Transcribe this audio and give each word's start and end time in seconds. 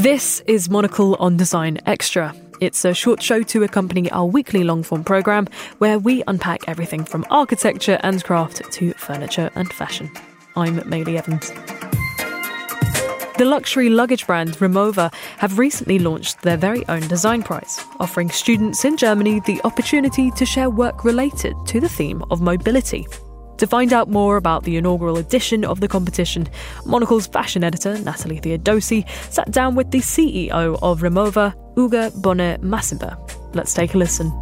This 0.00 0.40
is 0.46 0.70
Monocle 0.70 1.14
on 1.16 1.36
Design 1.36 1.76
Extra. 1.84 2.34
It's 2.58 2.86
a 2.86 2.94
short 2.94 3.22
show 3.22 3.42
to 3.42 3.64
accompany 3.64 4.10
our 4.10 4.24
weekly 4.24 4.64
long 4.64 4.82
form 4.82 5.04
programme 5.04 5.46
where 5.76 5.98
we 5.98 6.22
unpack 6.26 6.66
everything 6.66 7.04
from 7.04 7.26
architecture 7.28 8.00
and 8.02 8.24
craft 8.24 8.62
to 8.72 8.94
furniture 8.94 9.50
and 9.56 9.70
fashion. 9.70 10.10
I'm 10.56 10.88
Maylie 10.88 11.18
Evans. 11.18 11.50
The 13.36 13.44
luxury 13.44 13.90
luggage 13.90 14.26
brand 14.26 14.56
Rimowa 14.56 15.12
have 15.36 15.58
recently 15.58 15.98
launched 15.98 16.40
their 16.40 16.56
very 16.56 16.82
own 16.88 17.06
design 17.06 17.42
prize, 17.42 17.78
offering 17.98 18.30
students 18.30 18.86
in 18.86 18.96
Germany 18.96 19.40
the 19.40 19.60
opportunity 19.64 20.30
to 20.30 20.46
share 20.46 20.70
work 20.70 21.04
related 21.04 21.54
to 21.66 21.78
the 21.78 21.90
theme 21.90 22.24
of 22.30 22.40
mobility. 22.40 23.06
To 23.60 23.66
find 23.66 23.92
out 23.92 24.08
more 24.08 24.38
about 24.38 24.64
the 24.64 24.78
inaugural 24.78 25.18
edition 25.18 25.66
of 25.66 25.80
the 25.80 25.86
competition, 25.86 26.48
Monocle's 26.86 27.26
fashion 27.26 27.62
editor, 27.62 27.98
Natalie 27.98 28.40
Theodosi, 28.40 29.06
sat 29.30 29.50
down 29.50 29.74
with 29.74 29.90
the 29.90 29.98
CEO 29.98 30.78
of 30.80 31.02
Rimowa, 31.02 31.52
Uga 31.76 32.10
Bonne 32.22 32.56
Massimba. 32.62 33.18
Let's 33.54 33.74
take 33.74 33.92
a 33.92 33.98
listen. 33.98 34.32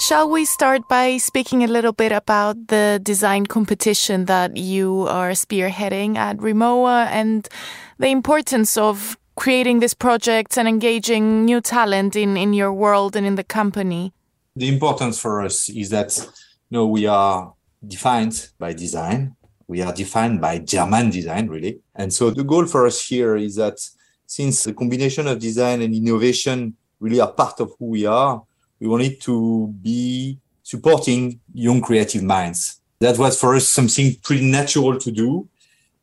Shall 0.00 0.28
we 0.28 0.44
start 0.44 0.86
by 0.86 1.16
speaking 1.16 1.64
a 1.64 1.66
little 1.66 1.94
bit 1.94 2.12
about 2.12 2.68
the 2.68 3.00
design 3.02 3.46
competition 3.46 4.26
that 4.26 4.58
you 4.58 5.06
are 5.08 5.30
spearheading 5.30 6.16
at 6.16 6.36
Rimowa 6.36 7.06
and 7.06 7.48
the 7.96 8.08
importance 8.08 8.76
of 8.76 9.16
creating 9.34 9.80
this 9.80 9.94
project 9.94 10.58
and 10.58 10.68
engaging 10.68 11.46
new 11.46 11.62
talent 11.62 12.16
in, 12.16 12.36
in 12.36 12.52
your 12.52 12.70
world 12.70 13.16
and 13.16 13.26
in 13.26 13.36
the 13.36 13.44
company? 13.44 14.12
The 14.58 14.68
importance 14.68 15.18
for 15.18 15.42
us 15.42 15.68
is 15.68 15.90
that 15.90 16.16
you 16.18 16.76
know 16.76 16.86
we 16.86 17.06
are 17.06 17.52
defined 17.86 18.50
by 18.58 18.72
design. 18.72 19.34
We 19.66 19.82
are 19.82 19.92
defined 19.92 20.40
by 20.40 20.58
german 20.58 21.10
design 21.10 21.48
really. 21.48 21.80
And 21.94 22.12
so 22.12 22.30
the 22.30 22.44
goal 22.44 22.66
for 22.66 22.86
us 22.86 23.06
here 23.06 23.36
is 23.36 23.56
that 23.56 23.78
since 24.26 24.64
the 24.64 24.72
combination 24.72 25.26
of 25.26 25.38
design 25.38 25.82
and 25.82 25.94
innovation 25.94 26.74
really 27.00 27.20
are 27.20 27.32
part 27.32 27.60
of 27.60 27.72
who 27.78 27.86
we 27.86 28.06
are 28.06 28.42
we 28.80 28.86
wanted 28.86 29.20
to 29.22 29.74
be 29.82 30.38
supporting 30.62 31.40
young 31.52 31.80
creative 31.80 32.22
minds. 32.22 32.80
That 33.00 33.18
was 33.18 33.40
for 33.40 33.54
us 33.54 33.68
something 33.68 34.16
pretty 34.22 34.48
natural 34.50 34.98
to 34.98 35.10
do. 35.10 35.48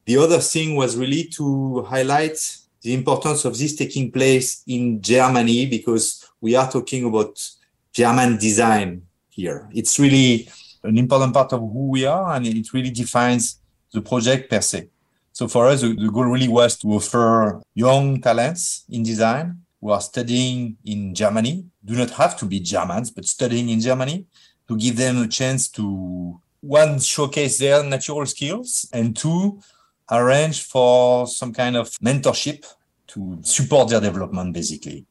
The 0.06 0.18
other 0.18 0.40
thing 0.40 0.76
was 0.76 0.98
really 0.98 1.26
to 1.36 1.84
highlight 1.84 2.38
the 2.82 2.94
importance 2.94 3.46
of 3.46 3.58
this 3.58 3.76
taking 3.76 4.12
place 4.12 4.64
in 4.68 5.02
germany 5.02 5.66
because 5.66 6.30
we 6.40 6.56
are 6.56 6.70
talking 6.70 7.06
about 7.06 7.42
German 7.96 8.38
design 8.38 9.04
here. 9.30 9.70
It's 9.72 9.98
really 9.98 10.50
an 10.84 10.98
important 10.98 11.34
part 11.34 11.54
of 11.54 11.62
who 11.62 11.92
we 11.92 12.06
are, 12.06 12.36
and 12.36 12.46
it 12.46 12.74
really 12.74 12.92
defines 12.92 13.60
the 13.94 14.02
project 14.02 14.50
per 14.50 14.60
se. 14.60 14.90
So 15.32 15.48
for 15.48 15.68
us, 15.68 15.82
the 15.82 16.12
goal 16.14 16.26
really 16.26 16.50
was 16.50 16.78
to 16.80 16.90
offer 16.90 17.62
young 17.74 18.22
talents 18.22 18.84
in 18.90 19.04
design 19.04 19.62
who 19.80 19.92
are 19.92 20.02
studying 20.02 20.76
in 20.84 21.16
Germany, 21.16 21.66
do 21.84 21.96
not 21.96 22.10
have 22.12 22.38
to 22.40 22.46
be 22.46 22.60
Germans, 22.60 23.12
but 23.12 23.24
studying 23.26 23.70
in 23.70 23.80
Germany, 23.80 24.26
to 24.68 24.76
give 24.76 24.98
them 24.98 25.22
a 25.22 25.28
chance 25.28 25.70
to 25.70 26.40
one, 26.60 27.00
showcase 27.00 27.60
their 27.60 27.82
natural 27.84 28.26
skills, 28.26 28.90
and 28.92 29.16
two, 29.16 29.62
arrange 30.12 30.64
for 30.64 31.28
some 31.28 31.54
kind 31.54 31.78
of 31.78 31.90
mentorship 32.00 32.66
to 33.08 33.40
support 33.42 33.90
their 33.90 34.02
development, 34.02 34.54
basically. 34.54 35.06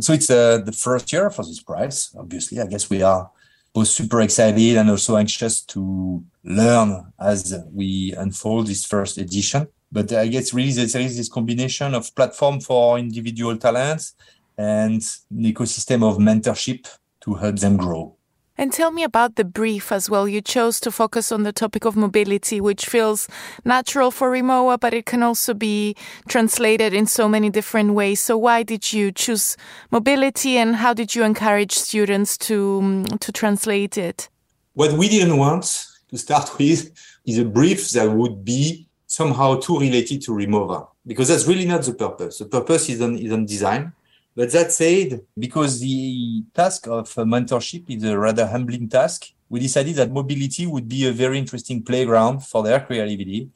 So 0.00 0.12
it's 0.12 0.30
uh, 0.30 0.58
the 0.58 0.72
first 0.72 1.12
year 1.12 1.30
for 1.30 1.44
this 1.44 1.62
prize. 1.62 2.14
Obviously, 2.16 2.60
I 2.60 2.66
guess 2.66 2.88
we 2.88 3.02
are 3.02 3.30
both 3.72 3.88
super 3.88 4.20
excited 4.20 4.76
and 4.76 4.90
also 4.90 5.16
anxious 5.16 5.60
to 5.62 6.24
learn 6.44 7.12
as 7.20 7.54
we 7.72 8.14
unfold 8.16 8.66
this 8.66 8.84
first 8.84 9.18
edition. 9.18 9.68
But 9.90 10.12
I 10.12 10.28
guess 10.28 10.52
really 10.52 10.72
there 10.72 11.02
is 11.02 11.16
this 11.16 11.28
combination 11.28 11.94
of 11.94 12.14
platform 12.14 12.60
for 12.60 12.98
individual 12.98 13.56
talents 13.56 14.14
and 14.56 15.02
an 15.30 15.42
ecosystem 15.42 16.02
of 16.08 16.18
mentorship 16.18 16.86
to 17.22 17.34
help 17.34 17.56
them 17.56 17.76
grow. 17.76 18.17
And 18.60 18.72
tell 18.72 18.90
me 18.90 19.04
about 19.04 19.36
the 19.36 19.44
brief 19.44 19.92
as 19.92 20.10
well. 20.10 20.26
You 20.26 20.40
chose 20.40 20.80
to 20.80 20.90
focus 20.90 21.30
on 21.30 21.44
the 21.44 21.52
topic 21.52 21.84
of 21.84 21.94
mobility, 21.94 22.60
which 22.60 22.86
feels 22.86 23.28
natural 23.64 24.10
for 24.10 24.32
Rimowa, 24.32 24.80
but 24.80 24.92
it 24.92 25.06
can 25.06 25.22
also 25.22 25.54
be 25.54 25.94
translated 26.26 26.92
in 26.92 27.06
so 27.06 27.28
many 27.28 27.50
different 27.50 27.94
ways. 27.94 28.20
So 28.20 28.36
why 28.36 28.64
did 28.64 28.92
you 28.92 29.12
choose 29.12 29.56
mobility 29.92 30.58
and 30.58 30.74
how 30.74 30.92
did 30.92 31.14
you 31.14 31.22
encourage 31.22 31.72
students 31.72 32.36
to, 32.38 32.80
mm, 32.82 33.20
to 33.20 33.30
translate 33.30 33.96
it? 33.96 34.28
What 34.74 34.92
we 34.94 35.08
didn't 35.08 35.36
want 35.36 35.86
to 36.10 36.18
start 36.18 36.50
with 36.58 36.90
is 37.24 37.38
a 37.38 37.44
brief 37.44 37.88
that 37.90 38.10
would 38.10 38.44
be 38.44 38.88
somehow 39.06 39.60
too 39.60 39.78
related 39.78 40.20
to 40.22 40.32
Rimowa, 40.32 40.88
because 41.06 41.28
that's 41.28 41.46
really 41.46 41.64
not 41.64 41.82
the 41.82 41.94
purpose. 41.94 42.38
The 42.38 42.46
purpose 42.46 42.88
is 42.88 43.00
on, 43.00 43.16
is 43.18 43.32
on 43.32 43.46
design 43.46 43.92
but 44.38 44.52
that 44.52 44.70
said, 44.70 45.22
because 45.36 45.80
the 45.80 46.44
task 46.54 46.86
of 46.86 47.12
mentorship 47.12 47.90
is 47.90 48.04
a 48.04 48.16
rather 48.16 48.46
humbling 48.46 48.88
task, 48.88 49.26
we 49.48 49.58
decided 49.58 49.96
that 49.96 50.12
mobility 50.12 50.64
would 50.64 50.88
be 50.88 51.08
a 51.08 51.10
very 51.10 51.40
interesting 51.40 51.82
playground 51.82 52.46
for 52.46 52.62
their 52.62 52.78
creativity, 52.78 53.50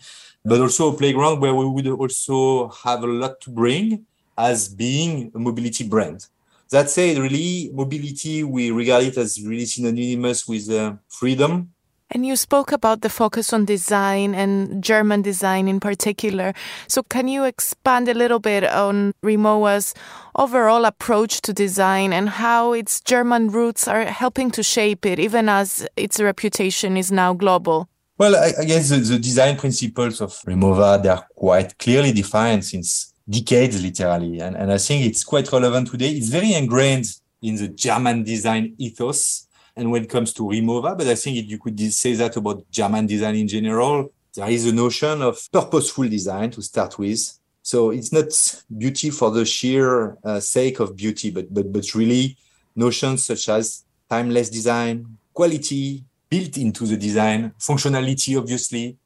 but 0.44 0.60
also 0.60 0.92
a 0.92 0.98
playground 0.98 1.40
where 1.40 1.54
we 1.54 1.66
would 1.66 1.86
also 1.86 2.66
have 2.82 3.04
a 3.04 3.06
lot 3.06 3.40
to 3.42 3.50
bring 3.50 4.04
as 4.36 4.68
being 4.68 5.30
a 5.36 5.38
mobility 5.38 5.86
brand. 5.86 6.26
That 6.72 6.90
said, 6.90 7.16
really, 7.16 7.70
mobility, 7.72 8.42
we 8.42 8.72
regard 8.72 9.04
it 9.04 9.16
as 9.18 9.40
really 9.40 9.66
synonymous 9.66 10.48
with 10.48 10.68
uh, 10.68 10.94
freedom, 11.08 11.70
and 12.12 12.26
you 12.26 12.36
spoke 12.36 12.72
about 12.72 13.00
the 13.00 13.08
focus 13.08 13.52
on 13.52 13.64
design 13.64 14.34
and 14.34 14.84
German 14.84 15.22
design 15.22 15.66
in 15.66 15.80
particular. 15.80 16.52
So, 16.86 17.02
can 17.02 17.26
you 17.26 17.44
expand 17.44 18.08
a 18.08 18.14
little 18.14 18.38
bit 18.38 18.64
on 18.64 19.12
Rimowa's 19.24 19.94
overall 20.36 20.84
approach 20.84 21.40
to 21.42 21.52
design 21.52 22.12
and 22.12 22.28
how 22.28 22.72
its 22.72 23.00
German 23.00 23.50
roots 23.50 23.88
are 23.88 24.04
helping 24.04 24.50
to 24.52 24.62
shape 24.62 25.06
it, 25.06 25.18
even 25.18 25.48
as 25.48 25.86
its 25.96 26.20
reputation 26.20 26.96
is 26.96 27.10
now 27.10 27.32
global? 27.32 27.88
Well, 28.18 28.36
I, 28.36 28.64
guess 28.64 28.90
the, 28.90 28.98
the, 28.98 29.18
design 29.18 29.56
principles 29.56 30.20
of 30.20 30.32
Rimowa, 30.46 31.02
they 31.02 31.08
are 31.08 31.26
quite 31.34 31.76
clearly 31.78 32.12
defined 32.12 32.64
since 32.64 33.14
decades, 33.28 33.82
literally. 33.82 34.38
And, 34.38 34.54
and 34.54 34.70
I 34.70 34.78
think 34.78 35.06
it's 35.06 35.24
quite 35.24 35.50
relevant 35.50 35.90
today. 35.90 36.10
It's 36.10 36.28
very 36.28 36.52
ingrained 36.52 37.06
in 37.40 37.56
the 37.56 37.68
German 37.68 38.22
design 38.22 38.74
ethos 38.78 39.48
and 39.76 39.90
when 39.90 40.04
it 40.04 40.10
comes 40.10 40.32
to 40.34 40.42
Rimowa, 40.42 40.96
but 40.96 41.06
I 41.06 41.14
think 41.14 41.48
you 41.48 41.58
could 41.58 41.80
say 41.92 42.12
that 42.14 42.36
about 42.36 42.70
German 42.70 43.06
design 43.06 43.36
in 43.36 43.48
general. 43.48 44.12
There 44.34 44.48
is 44.48 44.66
a 44.66 44.72
notion 44.72 45.22
of 45.22 45.38
purposeful 45.50 46.08
design 46.08 46.50
to 46.52 46.62
start 46.62 46.98
with. 46.98 47.38
So 47.62 47.90
it's 47.90 48.12
not 48.12 48.62
beauty 48.76 49.10
for 49.10 49.30
the 49.30 49.44
sheer 49.44 50.16
uh, 50.24 50.40
sake 50.40 50.80
of 50.80 50.96
beauty, 50.96 51.30
but, 51.30 51.52
but, 51.52 51.72
but 51.72 51.94
really 51.94 52.36
notions 52.74 53.24
such 53.24 53.48
as 53.48 53.84
timeless 54.08 54.50
design, 54.50 55.18
quality 55.32 56.02
built 56.28 56.56
into 56.56 56.86
the 56.86 56.96
design, 56.96 57.52
functionality, 57.58 58.38
obviously, 58.38 58.96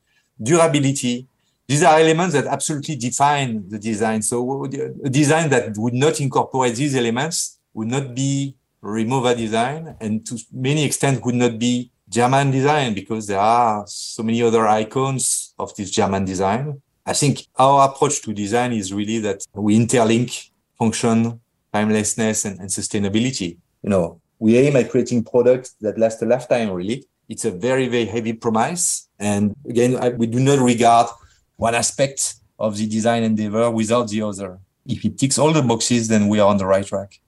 durability. 0.41 1.27
These 1.67 1.83
are 1.83 1.99
elements 1.99 2.35
that 2.35 2.47
absolutely 2.47 2.97
define 2.97 3.69
the 3.69 3.79
design. 3.79 4.23
So 4.23 4.65
a 4.65 5.11
design 5.11 5.51
that 5.51 5.77
would 5.77 5.95
not 5.95 6.21
incorporate 6.21 6.77
these 6.77 6.95
elements 6.95 7.59
would 7.75 7.89
not 7.89 8.15
be 8.15 8.55
Rimowa 8.87 9.37
design 9.37 9.97
and 10.01 10.25
to 10.27 10.39
many 10.53 10.85
extent 10.85 11.25
would 11.25 11.35
not 11.35 11.59
be 11.59 11.91
German 12.09 12.51
design 12.51 12.95
because 12.95 13.27
there 13.27 13.41
are 13.41 13.85
so 13.87 14.23
many 14.23 14.43
other 14.43 14.67
icons 14.67 15.55
of 15.59 15.75
this 15.75 15.91
German 15.91 16.25
design. 16.25 16.81
I 17.05 17.13
think 17.13 17.47
our 17.59 17.89
approach 17.89 18.23
to 18.23 18.33
design 18.33 18.73
is 18.73 18.93
really 18.93 19.19
that 19.21 19.45
we 19.55 19.77
interlink 19.77 20.51
function, 20.79 21.41
timelessness, 21.73 22.45
and, 22.45 22.61
and 22.61 22.69
sustainability. 22.69 23.57
You 23.83 23.91
know, 23.91 24.21
we 24.39 24.57
aim 24.59 24.77
at 24.77 24.91
creating 24.91 25.25
products 25.25 25.75
that 25.81 25.99
last 25.99 26.23
a 26.23 26.27
lifetime, 26.27 26.71
really. 26.71 27.05
It's 27.29 27.45
a 27.45 27.51
very, 27.51 27.89
very 27.89 28.05
heavy 28.05 28.35
promise. 28.35 29.09
And 29.19 29.55
again, 29.69 29.97
I, 29.97 30.11
we 30.11 30.27
do 30.27 30.39
not 30.39 30.61
regard 30.61 31.09
one 31.57 31.75
aspect 31.75 32.37
of 32.59 32.77
the 32.77 32.87
design 32.87 33.25
endeavor 33.25 33.71
without 33.71 34.09
the 34.09 34.23
other. 34.23 34.59
If 34.87 35.05
it 35.05 35.19
ticks 35.19 35.39
all 35.39 35.53
the 35.53 35.63
boxes, 35.63 36.07
then 36.09 36.29
we 36.29 36.39
are 36.39 36.49
on 36.49 36.59
the 36.59 36.67
right 36.67 36.87
track. 36.87 37.21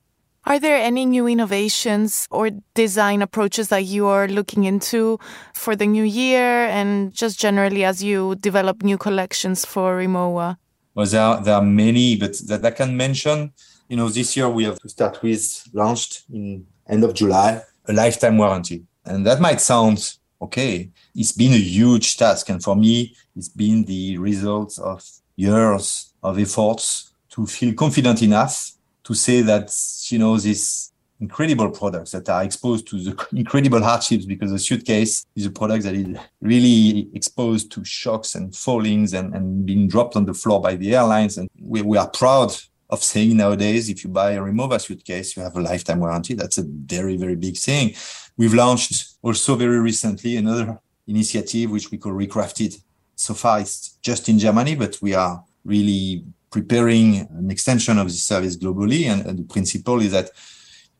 Are 0.44 0.58
there 0.58 0.76
any 0.76 1.04
new 1.04 1.26
innovations 1.26 2.26
or 2.30 2.50
design 2.74 3.22
approaches 3.22 3.68
that 3.68 3.84
you 3.84 4.06
are 4.06 4.28
looking 4.28 4.64
into 4.64 5.18
for 5.52 5.76
the 5.76 5.86
new 5.86 6.04
year 6.04 6.66
and 6.66 7.12
just 7.12 7.38
generally 7.38 7.84
as 7.84 8.02
you 8.02 8.34
develop 8.36 8.82
new 8.82 8.96
collections 8.96 9.64
for 9.64 9.98
Rimowa? 9.98 10.56
Well, 10.94 11.06
there 11.06 11.20
are, 11.20 11.42
there 11.42 11.54
are 11.54 11.62
many, 11.62 12.16
but 12.16 12.36
that 12.48 12.64
I 12.64 12.70
can 12.70 12.96
mention, 12.96 13.52
you 13.88 13.96
know, 13.96 14.08
this 14.08 14.36
year 14.36 14.48
we 14.48 14.64
have 14.64 14.78
to 14.80 14.88
start 14.88 15.22
with 15.22 15.68
launched 15.72 16.24
in 16.32 16.66
end 16.88 17.04
of 17.04 17.14
July, 17.14 17.60
a 17.86 17.92
lifetime 17.92 18.38
warranty. 18.38 18.84
And 19.04 19.26
that 19.26 19.40
might 19.40 19.60
sound 19.60 20.16
okay. 20.40 20.90
It's 21.14 21.32
been 21.32 21.52
a 21.52 21.58
huge 21.58 22.16
task. 22.16 22.48
And 22.48 22.62
for 22.62 22.74
me, 22.74 23.14
it's 23.36 23.48
been 23.48 23.84
the 23.84 24.18
result 24.18 24.78
of 24.78 25.04
years 25.36 26.12
of 26.22 26.38
efforts 26.38 27.12
to 27.30 27.46
feel 27.46 27.74
confident 27.74 28.22
enough 28.22 28.72
to 29.08 29.14
say 29.14 29.40
that 29.40 29.74
you 30.10 30.18
know 30.18 30.36
this 30.36 30.92
incredible 31.18 31.70
products 31.70 32.10
that 32.10 32.28
are 32.28 32.44
exposed 32.44 32.86
to 32.86 33.00
the 33.02 33.26
incredible 33.32 33.82
hardships 33.82 34.26
because 34.26 34.50
the 34.50 34.58
suitcase 34.58 35.24
is 35.34 35.46
a 35.46 35.50
product 35.50 35.82
that 35.84 35.94
is 35.94 36.06
really 36.42 37.08
exposed 37.14 37.72
to 37.72 37.82
shocks 37.84 38.34
and 38.34 38.54
fallings 38.54 39.14
and, 39.14 39.34
and 39.34 39.64
being 39.64 39.88
dropped 39.88 40.14
on 40.14 40.26
the 40.26 40.34
floor 40.34 40.60
by 40.60 40.76
the 40.76 40.94
airlines. 40.94 41.38
And 41.38 41.48
we, 41.58 41.80
we 41.80 41.96
are 41.96 42.10
proud 42.10 42.54
of 42.90 43.02
saying 43.02 43.38
nowadays, 43.38 43.88
if 43.88 44.04
you 44.04 44.10
buy 44.10 44.32
a 44.32 44.40
Rimowa 44.40 44.78
suitcase, 44.78 45.34
you 45.36 45.42
have 45.42 45.56
a 45.56 45.60
lifetime 45.60 46.00
warranty. 46.00 46.34
That's 46.34 46.58
a 46.58 46.64
very, 46.66 47.16
very 47.16 47.36
big 47.36 47.56
thing. 47.56 47.94
We've 48.36 48.54
launched 48.54 49.14
also 49.22 49.56
very 49.56 49.80
recently 49.80 50.36
another 50.36 50.78
initiative, 51.06 51.70
which 51.70 51.90
we 51.90 51.96
call 51.96 52.12
Recrafted. 52.12 52.78
So 53.16 53.32
far, 53.32 53.60
it's 53.60 53.96
just 54.02 54.28
in 54.28 54.38
Germany, 54.38 54.76
but 54.76 54.98
we 55.00 55.14
are 55.14 55.42
really 55.64 56.24
preparing 56.50 57.28
an 57.30 57.50
extension 57.50 57.98
of 57.98 58.06
this 58.06 58.22
service 58.22 58.56
globally. 58.56 59.04
And, 59.04 59.26
and 59.26 59.38
the 59.38 59.44
principle 59.44 60.00
is 60.00 60.12
that 60.12 60.30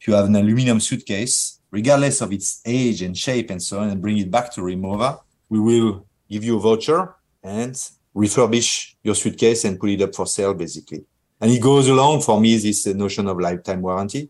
if 0.00 0.06
you 0.06 0.14
have 0.14 0.26
an 0.26 0.36
aluminum 0.36 0.80
suitcase, 0.80 1.60
regardless 1.70 2.20
of 2.20 2.32
its 2.32 2.60
age 2.64 3.02
and 3.02 3.16
shape 3.16 3.50
and 3.50 3.62
so 3.62 3.80
on, 3.80 3.90
and 3.90 4.00
bring 4.00 4.18
it 4.18 4.30
back 4.30 4.52
to 4.54 4.60
Rimowa, 4.60 5.20
we 5.48 5.60
will 5.60 6.06
give 6.28 6.44
you 6.44 6.56
a 6.56 6.60
voucher 6.60 7.14
and 7.42 7.74
refurbish 8.14 8.94
your 9.02 9.14
suitcase 9.14 9.64
and 9.64 9.78
put 9.78 9.90
it 9.90 10.02
up 10.02 10.14
for 10.14 10.26
sale, 10.26 10.54
basically. 10.54 11.04
And 11.40 11.50
it 11.50 11.62
goes 11.62 11.88
along 11.88 12.22
for 12.22 12.40
me 12.40 12.56
this 12.56 12.86
notion 12.86 13.28
of 13.28 13.38
lifetime 13.38 13.80
warranty, 13.80 14.28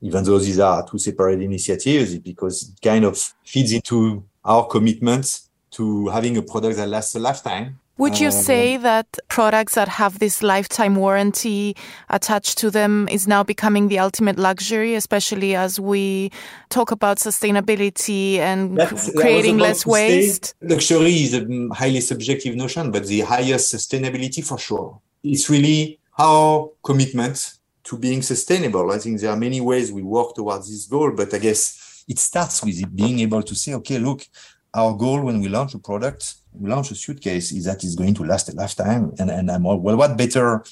even 0.00 0.24
though 0.24 0.38
these 0.38 0.58
are 0.58 0.86
two 0.88 0.98
separate 0.98 1.40
initiatives, 1.40 2.18
because 2.18 2.70
it 2.70 2.80
kind 2.80 3.04
of 3.04 3.16
feeds 3.44 3.72
into 3.72 4.24
our 4.44 4.66
commitment 4.66 5.40
to 5.70 6.08
having 6.08 6.36
a 6.36 6.42
product 6.42 6.76
that 6.76 6.88
lasts 6.88 7.14
a 7.14 7.18
lifetime 7.18 7.78
would 7.98 8.20
you 8.20 8.28
um, 8.28 8.32
say 8.32 8.76
that 8.76 9.18
products 9.28 9.74
that 9.74 9.88
have 9.88 10.18
this 10.18 10.42
lifetime 10.42 10.94
warranty 10.94 11.76
attached 12.08 12.58
to 12.58 12.70
them 12.70 13.08
is 13.10 13.26
now 13.26 13.42
becoming 13.42 13.88
the 13.88 13.98
ultimate 13.98 14.38
luxury, 14.38 14.94
especially 14.94 15.54
as 15.54 15.80
we 15.80 16.30
talk 16.70 16.90
about 16.90 17.18
sustainability 17.18 18.38
and 18.38 18.78
creating 19.16 19.58
less 19.58 19.84
waste? 19.84 20.54
Luxury 20.62 21.14
is 21.14 21.34
a 21.34 21.74
highly 21.74 22.00
subjective 22.00 22.54
notion, 22.54 22.90
but 22.90 23.06
the 23.06 23.20
highest 23.20 23.74
sustainability 23.74 24.44
for 24.44 24.58
sure. 24.58 25.00
It's 25.22 25.50
really 25.50 25.98
our 26.18 26.70
commitment 26.82 27.54
to 27.84 27.96
being 27.96 28.22
sustainable. 28.22 28.90
I 28.90 28.98
think 28.98 29.20
there 29.20 29.30
are 29.30 29.36
many 29.36 29.60
ways 29.60 29.90
we 29.90 30.02
work 30.02 30.34
towards 30.34 30.70
this 30.70 30.86
goal, 30.86 31.12
but 31.12 31.32
I 31.34 31.38
guess 31.38 32.04
it 32.06 32.18
starts 32.18 32.64
with 32.64 32.94
being 32.94 33.20
able 33.20 33.42
to 33.42 33.54
say, 33.54 33.74
okay, 33.74 33.98
look, 33.98 34.26
our 34.74 34.94
goal 34.94 35.22
when 35.22 35.40
we 35.40 35.48
launch 35.48 35.74
a 35.74 35.78
product 35.78 36.34
launch 36.60 36.90
a 36.90 36.94
suitcase 36.94 37.52
is 37.52 37.64
that 37.64 37.82
it's 37.84 37.94
going 37.94 38.14
to 38.14 38.24
last 38.24 38.48
a 38.48 38.52
lifetime. 38.52 39.12
And, 39.18 39.30
and 39.30 39.50
I'm 39.50 39.64
well, 39.64 39.78
what 39.78 40.16
better 40.16 40.64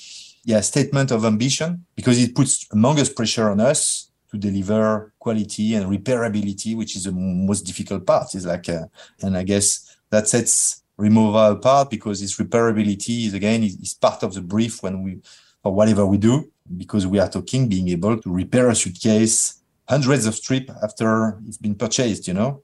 yeah, 0.45 0.61
statement 0.61 1.11
of 1.11 1.25
ambition 1.25 1.85
because 1.97 2.23
it 2.23 2.35
puts 2.35 2.67
humongous 2.69 3.15
pressure 3.15 3.51
on 3.51 3.61
us 3.61 4.11
to 4.31 4.39
deliver 4.39 5.13
quality 5.19 5.75
and 5.75 5.87
repairability, 5.87 6.77
which 6.77 6.97
is 6.97 7.05
the 7.05 7.13
most 7.13 7.63
difficult 7.63 8.07
part. 8.07 8.35
Is 8.35 8.47
like, 8.47 8.69
uh, 8.69 8.87
and 9.23 9.37
I 9.37 9.43
guess 9.43 9.97
that 10.11 10.29
sets 10.29 10.83
Rimowa 10.99 11.53
apart 11.53 11.91
because 11.91 12.23
its 12.23 12.39
repairability 12.39 13.27
is 13.27 13.35
again 13.35 13.63
is, 13.65 13.75
is 13.77 13.95
part 13.95 14.23
of 14.23 14.35
the 14.35 14.41
brief 14.41 14.83
when 14.83 15.03
we 15.03 15.21
for 15.63 15.73
whatever 15.73 16.07
we 16.07 16.17
do 16.17 16.51
because 16.77 17.07
we 17.07 17.19
are 17.19 17.29
talking 17.29 17.69
being 17.69 17.89
able 17.89 18.17
to 18.19 18.33
repair 18.33 18.69
a 18.69 18.75
suitcase 18.75 19.63
hundreds 19.89 20.27
of 20.27 20.41
trips 20.41 20.73
after 20.83 21.39
it's 21.47 21.59
been 21.59 21.75
purchased, 21.75 22.27
you 22.27 22.35
know, 22.35 22.63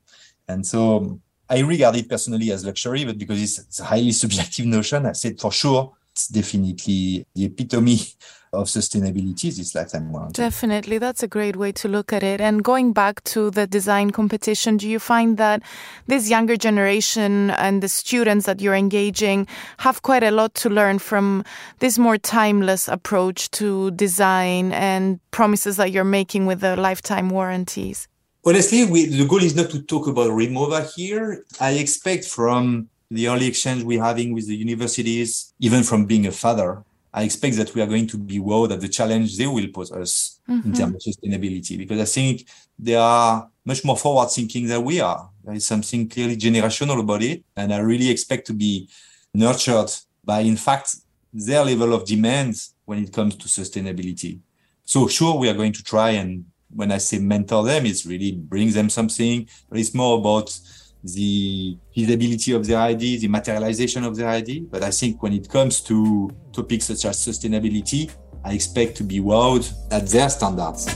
and 0.49 0.67
so 0.67 1.21
I 1.53 1.61
regard 1.61 1.97
it 1.97 2.09
personally 2.09 2.51
as 2.51 2.65
luxury, 2.65 3.05
but 3.05 3.19
because 3.19 3.43
it's, 3.43 3.59
it's 3.59 3.81
a 3.81 3.85
highly 3.85 4.13
subjective 4.23 4.65
notion, 4.65 5.05
I 5.05 5.13
said 5.13 5.39
for 5.39 5.53
sure 5.53 5.93
it's 6.11 6.29
definitely 6.29 7.27
the 7.35 7.45
epitome 7.45 7.99
of 8.55 8.69
sustainability 8.69 9.47
is 9.49 9.59
this 9.59 9.75
lifetime 9.75 10.11
warranty. 10.11 10.41
Definitely. 10.41 10.97
That's 10.97 11.23
a 11.23 11.29
great 11.29 11.57
way 11.57 11.73
to 11.73 11.89
look 11.89 12.11
at 12.13 12.23
it. 12.23 12.41
And 12.41 12.65
going 12.65 12.95
back 12.95 13.23
to 13.25 13.51
the 13.51 13.67
design 13.67 14.13
competition, 14.13 14.79
do 14.79 14.89
you 14.89 14.99
find 14.99 15.37
that 15.37 15.63
this 16.07 16.31
younger 16.31 16.57
generation 16.57 17.51
and 17.51 17.83
the 17.83 17.89
students 17.89 18.47
that 18.47 18.63
you're 18.63 18.75
engaging 18.75 19.47
have 19.79 20.01
quite 20.01 20.23
a 20.23 20.31
lot 20.31 20.55
to 20.57 20.71
learn 20.71 20.99
from 20.99 21.45
this 21.81 21.99
more 21.99 22.17
timeless 22.17 22.89
approach 22.89 23.51
to 23.53 23.91
design 23.93 24.73
and 24.73 25.19
promises 25.33 25.77
that 25.77 25.91
you're 25.91 26.05
making 26.05 26.47
with 26.47 26.61
the 26.61 26.77
lifetime 26.77 27.29
warranties? 27.29 28.09
Honestly, 28.45 28.85
we, 28.85 29.07
the 29.07 29.27
goal 29.27 29.43
is 29.43 29.55
not 29.55 29.71
to 29.71 29.83
talk 29.83 30.07
about 30.07 30.31
Rimowa 30.31 30.93
here. 30.95 31.45
I 31.61 31.73
expect 31.73 32.25
from 32.25 32.89
the 33.11 33.29
early 33.29 33.47
exchange 33.47 33.83
we're 33.83 34.03
having 34.03 34.33
with 34.33 34.49
the 34.49 34.57
universities, 34.57 35.53
even 35.61 35.83
from 35.83 36.07
being 36.07 36.27
a 36.27 36.33
father, 36.33 36.83
I 37.15 37.25
expect 37.25 37.57
that 37.57 37.75
we 37.75 37.83
are 37.83 37.87
going 37.87 38.07
to 38.09 38.17
be 38.17 38.39
wowed 38.39 38.73
at 38.73 38.81
the 38.81 38.89
challenge 38.89 39.37
they 39.37 39.47
will 39.47 39.69
pose 39.69 39.93
us 39.93 40.41
mm-hmm. 40.49 40.67
in 40.67 40.75
terms 40.75 40.95
of 40.95 41.15
sustainability, 41.15 41.77
because 41.77 42.01
I 42.01 42.07
think 42.07 42.47
they 42.79 42.95
are 42.95 43.49
much 43.65 43.85
more 43.85 43.99
forward 43.99 44.31
thinking 44.31 44.67
than 44.67 44.83
we 44.83 45.01
are. 45.01 45.29
There 45.45 45.55
is 45.55 45.67
something 45.67 46.09
clearly 46.09 46.37
generational 46.37 46.99
about 47.01 47.23
it. 47.23 47.45
And 47.55 47.73
I 47.73 47.79
really 47.79 48.09
expect 48.09 48.47
to 48.47 48.55
be 48.55 48.89
nurtured 49.35 49.91
by, 50.25 50.41
in 50.41 50.57
fact, 50.57 50.97
their 51.33 51.65
level 51.65 51.93
of 51.93 52.07
demand 52.07 52.57
when 52.87 53.03
it 53.05 53.13
comes 53.13 53.37
to 53.37 53.47
sustainability. 53.47 54.41
So 54.85 55.07
sure, 55.07 55.39
we 55.39 55.49
are 55.49 55.55
going 55.55 55.73
to 55.75 55.83
try 55.83 56.11
and 56.11 56.47
when 56.75 56.93
I 56.93 56.99
say 56.99 57.19
mentor 57.19 57.65
them, 57.65 57.87
it's 57.87 58.07
really 58.07 58.33
bring 58.33 58.71
them 58.71 58.89
something, 58.89 59.49
but 59.69 59.79
it's 59.79 59.95
more 59.95 60.19
about 60.19 60.59
the 61.05 61.77
feasibility 61.95 62.53
of 62.53 62.67
their 62.67 62.79
idea, 62.79 63.19
the 63.19 63.29
materialization 63.29 64.05
of 64.05 64.17
their 64.17 64.29
idea. 64.29 64.63
But 64.71 64.83
I 64.83 64.91
think 64.91 65.23
when 65.23 65.33
it 65.33 65.49
comes 65.49 65.81
to 65.83 66.31
topics 66.53 66.87
such 66.87 67.05
as 67.05 67.19
sustainability, 67.19 68.11
I 68.45 68.55
expect 68.55 68.97
to 68.97 69.05
be 69.05 69.21
wowed 69.21 69.73
at 69.91 70.07
their 70.09 70.29
standards. 70.29 70.87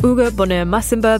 Hugues 0.00 0.32
Bonnet 0.34 0.66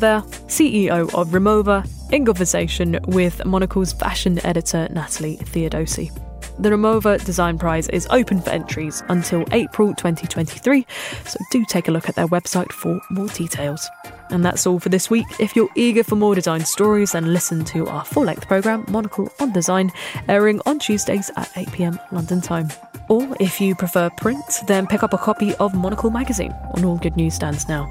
there, 0.01 0.23
CEO 0.49 1.13
of 1.15 1.29
Rimowa, 1.29 1.89
in 2.13 2.25
conversation 2.25 2.99
with 3.07 3.45
Monocle's 3.45 3.93
fashion 3.93 4.45
editor 4.47 4.89
Natalie 4.93 5.39
Theodosi. 5.39 6.11
The 6.59 6.71
Rimowa 6.71 7.23
Design 7.23 7.59
Prize 7.59 7.87
is 7.91 8.07
open 8.11 8.41
for 8.41 8.49
entries 8.49 9.03
until 9.11 9.45
April 9.53 9.89
2023, 9.89 10.87
so 11.27 11.39
do 11.51 11.65
take 11.67 11.89
a 11.89 11.91
look 11.91 12.09
at 12.09 12.15
their 12.15 12.29
website 12.29 12.73
for 12.73 12.99
more 13.11 13.29
details. 13.29 13.91
And 14.31 14.43
that's 14.43 14.67
all 14.67 14.81
for 14.81 14.89
this 14.89 15.11
week. 15.11 15.27
If 15.39 15.55
you're 15.55 15.69
eager 15.75 16.03
for 16.03 16.17
more 16.17 16.35
design 16.35 16.61
stories, 16.65 17.13
then 17.13 17.35
listen 17.35 17.63
to 17.67 17.87
our 17.89 18.07
full 18.07 18.25
length 18.25 18.49
programme, 18.49 18.87
Monocle 18.89 19.31
on 19.39 19.53
Design, 19.53 19.93
airing 20.29 20.63
on 20.65 20.79
Tuesdays 20.79 21.31
at 21.37 21.53
8 21.57 21.73
pm 21.73 22.01
London 22.11 22.41
time. 22.41 22.71
Or 23.11 23.37
if 23.39 23.61
you 23.61 23.75
prefer 23.75 24.09
print, 24.17 24.63
then 24.67 24.87
pick 24.87 25.03
up 25.03 25.13
a 25.13 25.19
copy 25.19 25.55
of 25.57 25.75
Monocle 25.75 26.11
magazine 26.11 26.55
on 26.75 26.87
all 26.87 26.97
good 26.97 27.19
newsstands 27.19 27.69
now. 27.69 27.87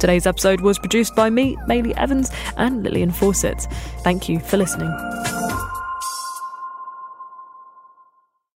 Today's 0.00 0.26
episode 0.26 0.60
was 0.60 0.78
produced 0.78 1.14
by 1.14 1.30
me, 1.30 1.56
Maylie 1.68 1.96
Evans, 1.96 2.32
and 2.56 2.82
Lillian 2.82 3.12
Fawcett. 3.12 3.62
Thank 4.02 4.28
you 4.28 4.40
for 4.40 4.56
listening. 4.56 4.92